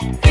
Bye. 0.00 0.29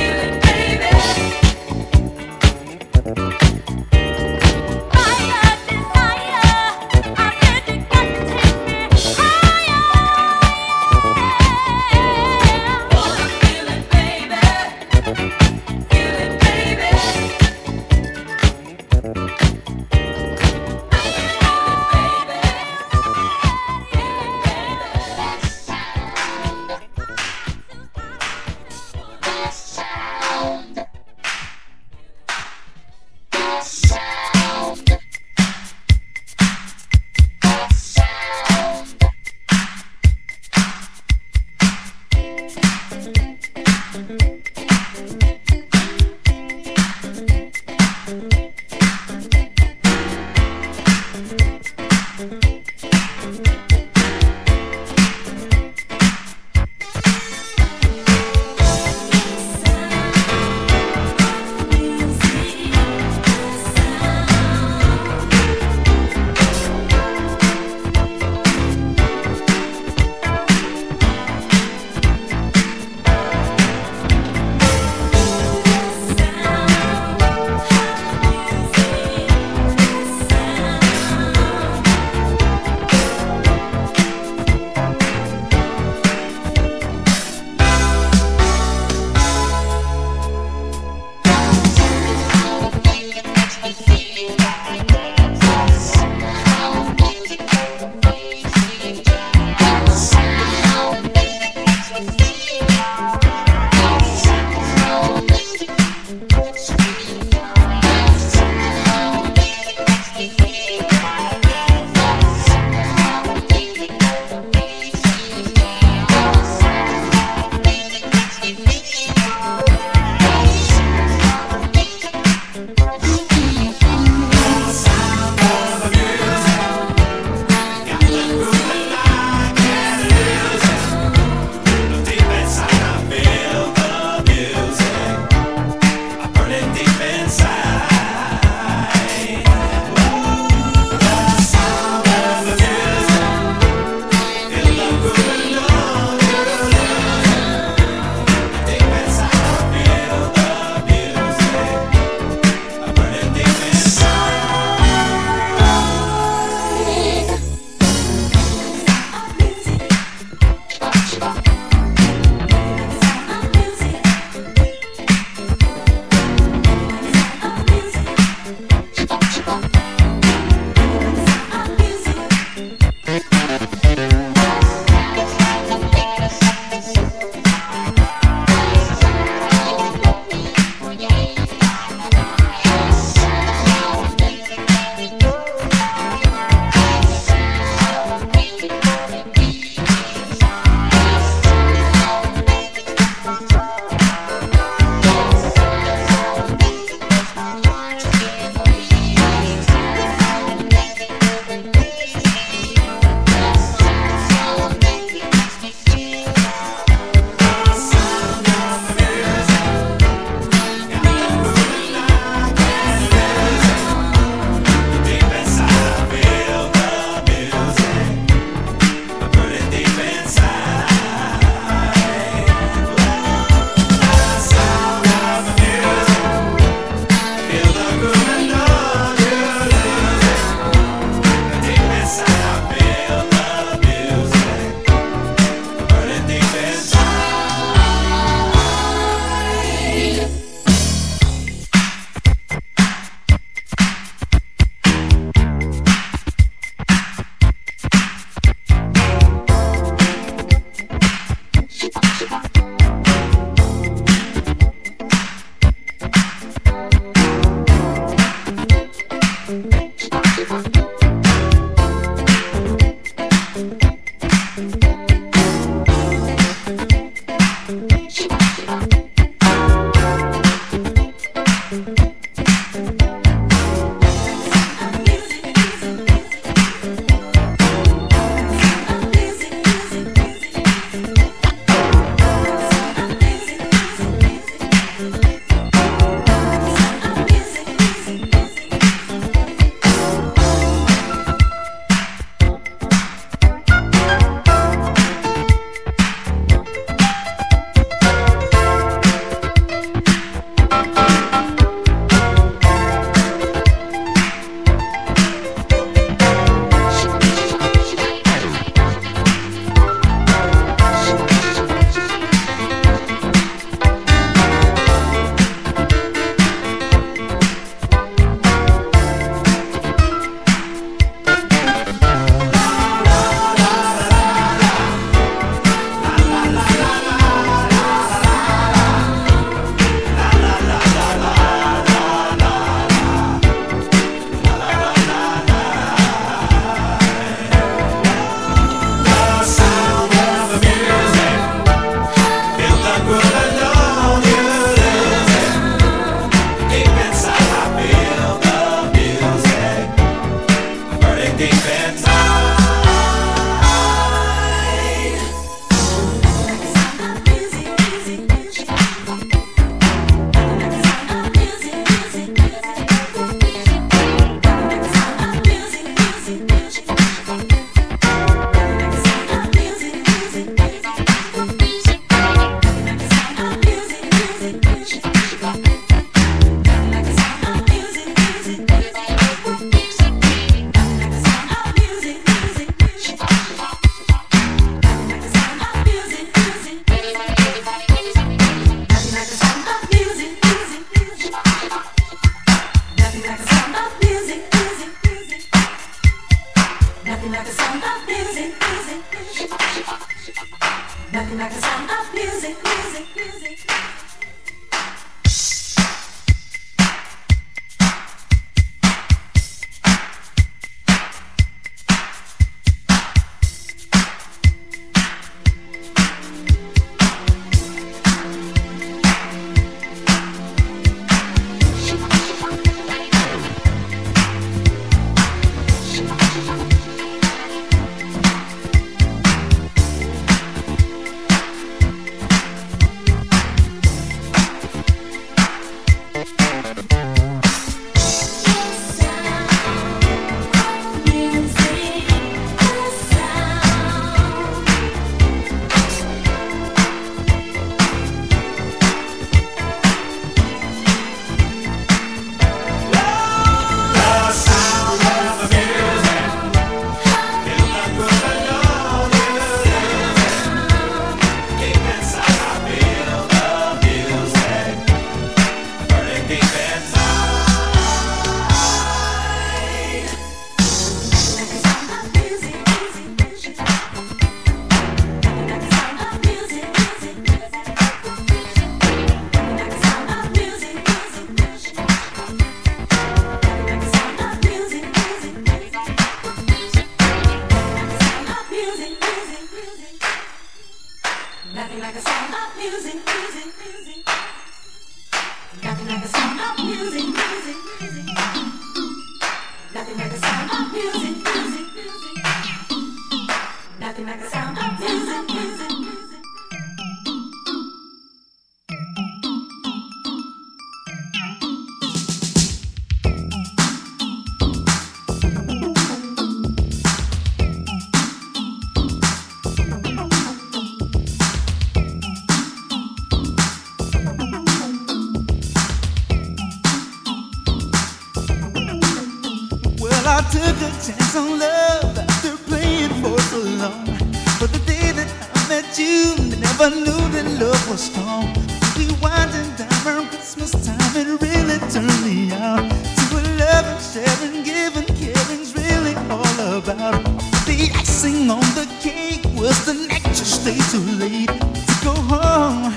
go 551.84 551.94
home. 551.94 552.74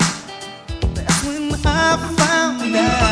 That's 0.95 1.25
when 1.25 1.55
I 1.65 1.97
found 2.17 2.77
out. 2.77 3.12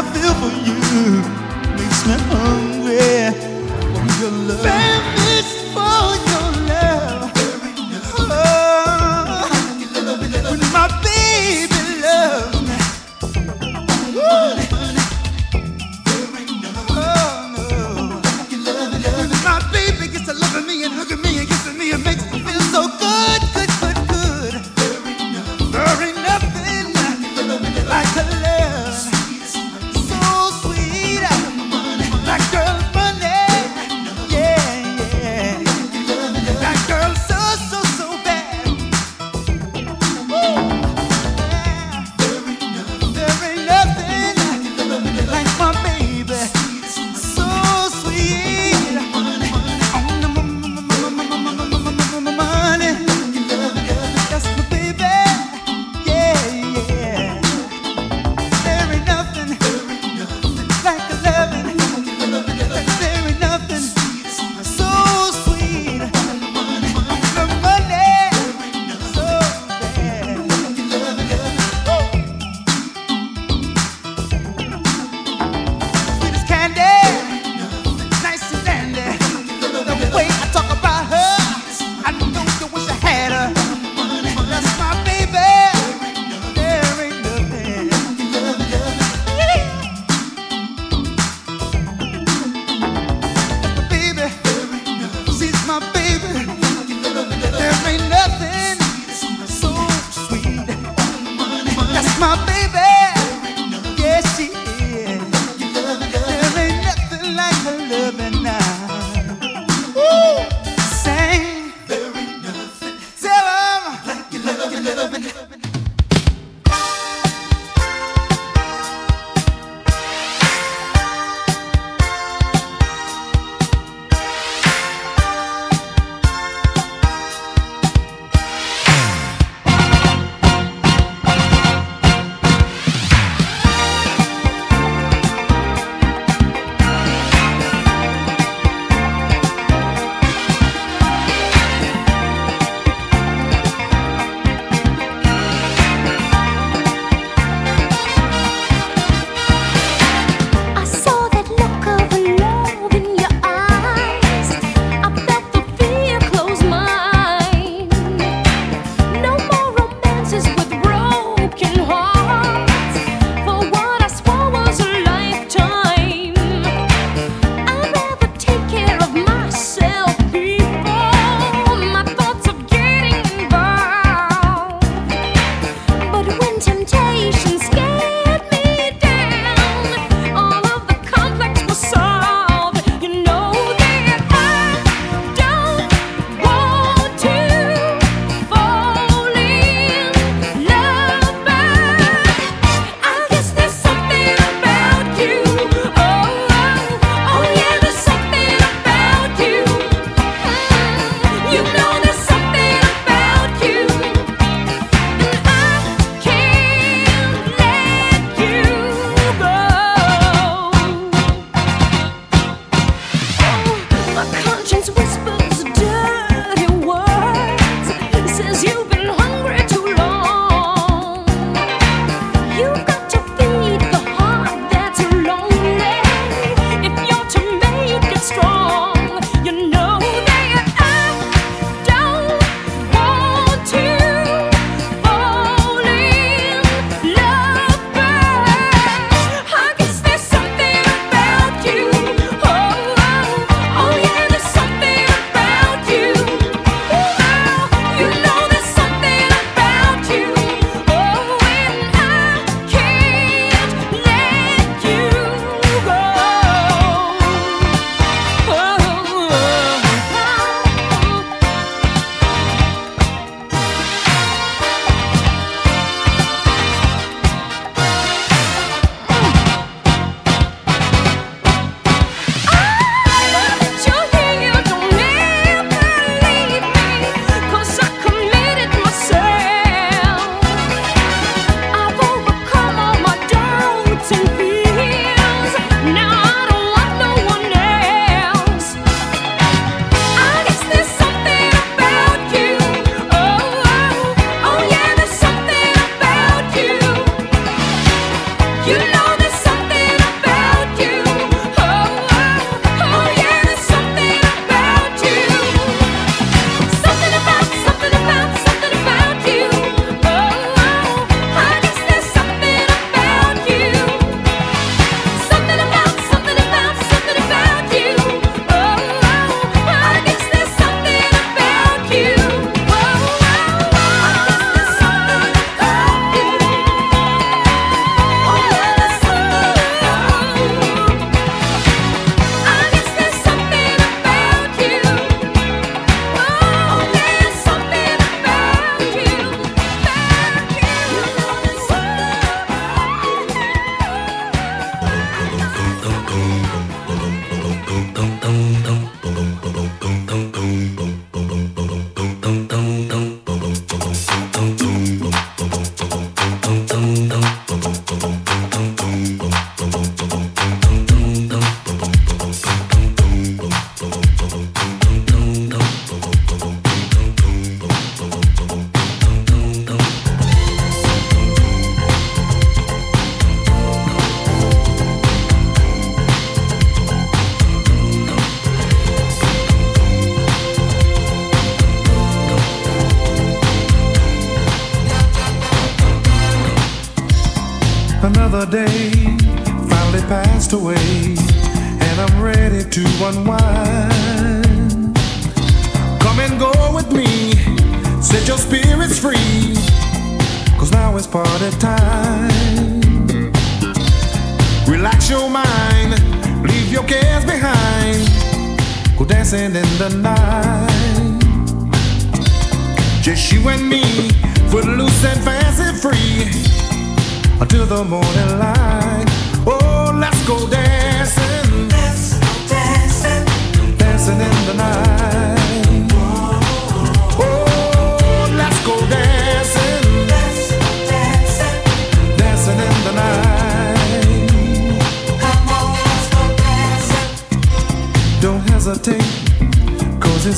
I 0.00 0.02
feel 0.14 0.34
for 0.40 0.48
you 0.66 1.76
makes 1.76 2.06
me 2.06 2.14
hungry. 2.32 2.59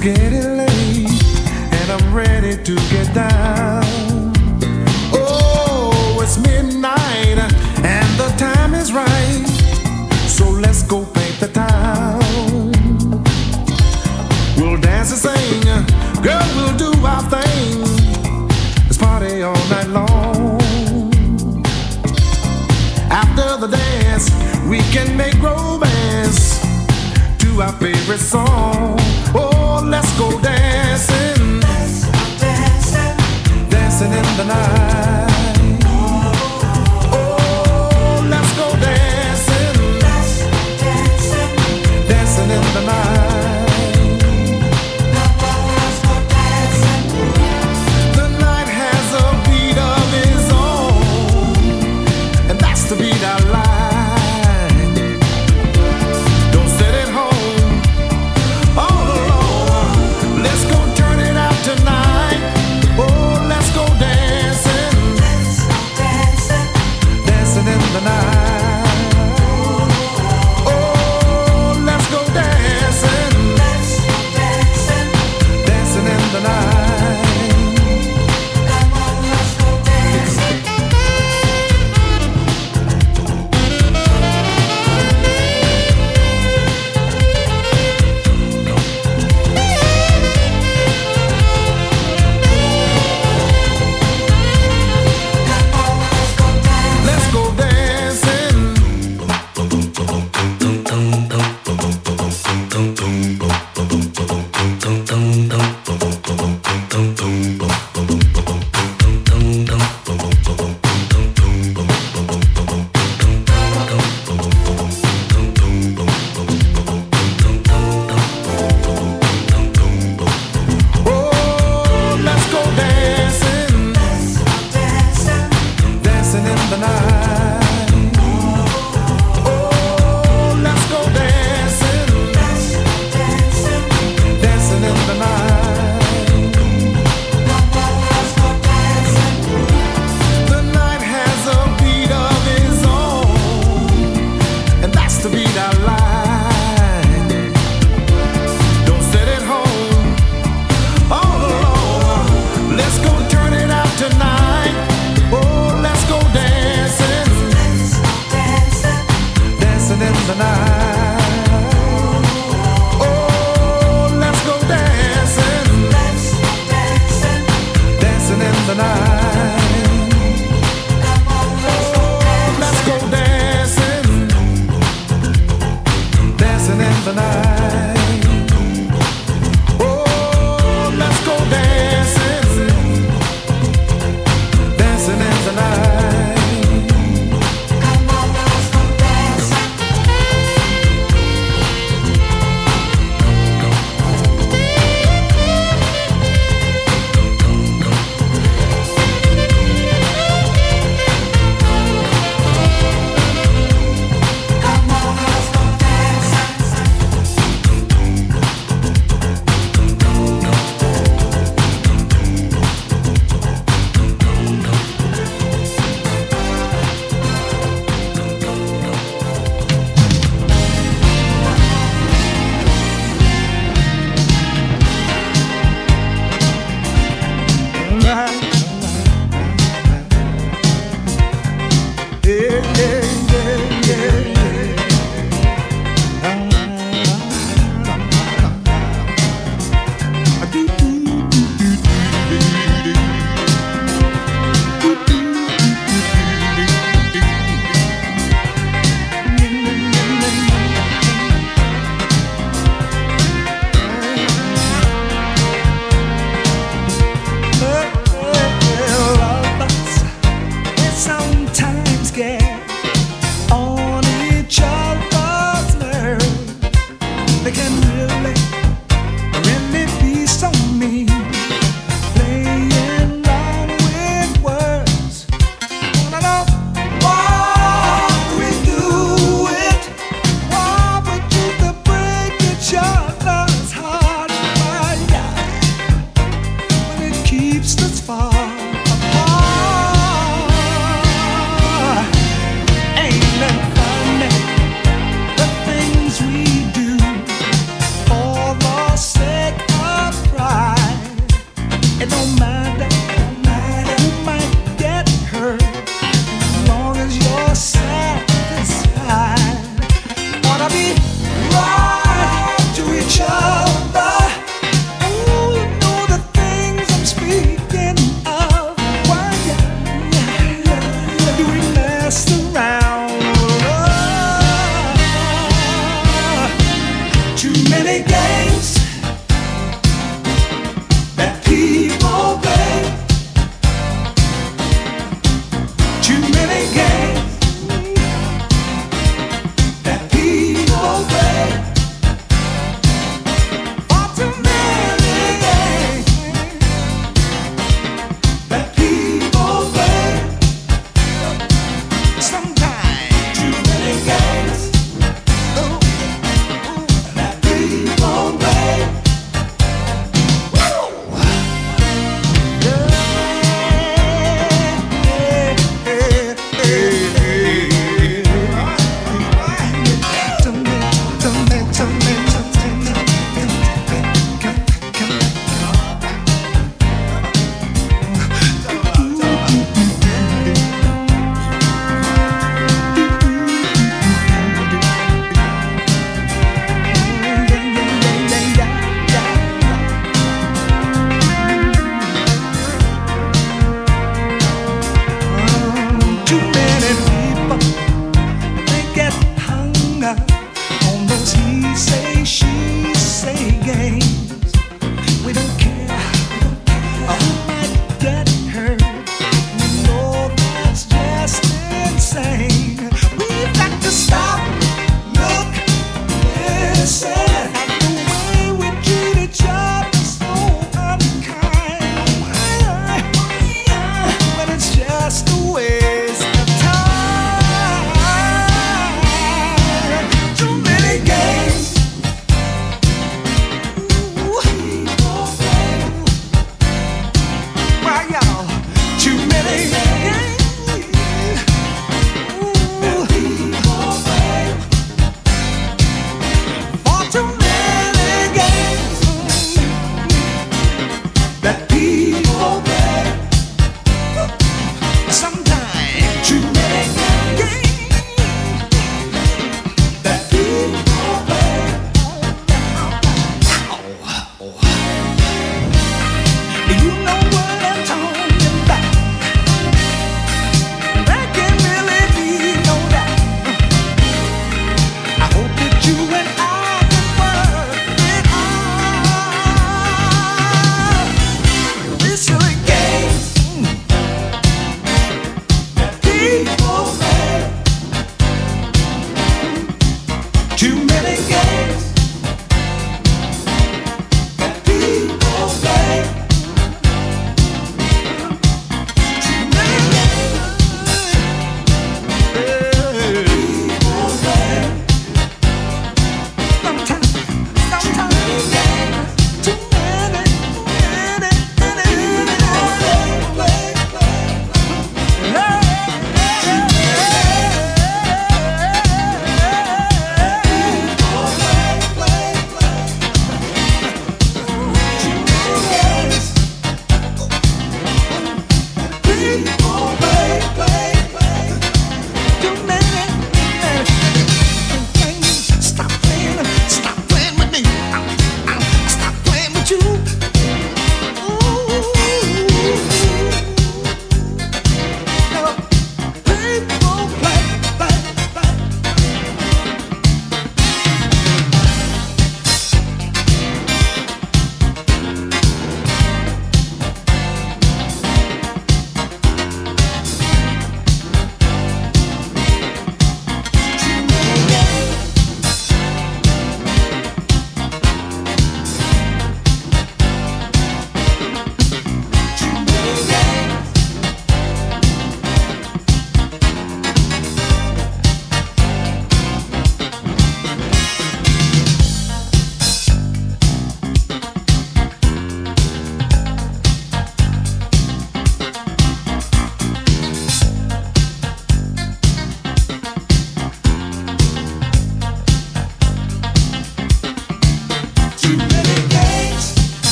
It's 0.00 0.06
getting 0.06 0.56
late, 0.56 1.08
and 1.72 1.90
I'm 1.90 2.14
ready 2.14 2.56
to 2.56 2.74
get 2.88 3.12
down. 3.12 3.82
Oh, 5.12 6.20
it's 6.22 6.38
midnight, 6.38 7.36
and 7.82 8.08
the 8.16 8.32
time 8.38 8.74
is 8.74 8.92
right. 8.92 9.44
So 10.28 10.48
let's 10.50 10.84
go 10.84 11.04
paint 11.04 11.40
the 11.40 11.48
town. 11.48 12.20
We'll 14.56 14.80
dance 14.80 15.10
and 15.10 15.20
sing, 15.20 15.62
girl, 16.22 16.46
we'll 16.54 16.76
do 16.76 16.92
our 17.04 17.22
thing. 17.28 17.80
Let's 18.84 18.98
party 18.98 19.42
all 19.42 19.68
night 19.68 19.88
long. 19.88 20.60
After 23.10 23.66
the 23.66 23.66
dance, 23.66 24.30
we 24.68 24.78
can 24.92 25.16
make 25.16 25.42
romance 25.42 26.60
to 27.38 27.62
our 27.62 27.72
favorite 27.72 28.20
song. 28.20 28.96
Oh, 29.34 29.57
let's 29.84 30.18
go 30.18 30.28
dancing. 30.40 31.60
Dancing. 31.60 33.16
Dancing 33.68 34.12
in 34.12 34.36
the 34.36 34.44
night. 34.44 35.47